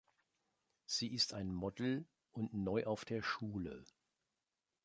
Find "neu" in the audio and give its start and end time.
2.55-2.85